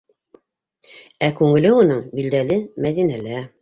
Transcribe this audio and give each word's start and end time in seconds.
Ә 1.29 1.31
күңеле 1.43 1.75
уның, 1.83 2.03
билдәле, 2.19 2.63
Мәҙинәлә. 2.89 3.49